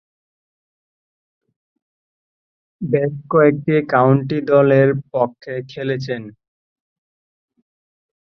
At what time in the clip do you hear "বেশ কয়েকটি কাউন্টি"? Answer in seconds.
2.81-4.37